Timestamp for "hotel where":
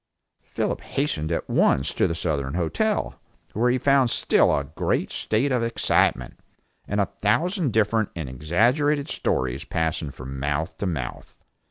2.55-3.69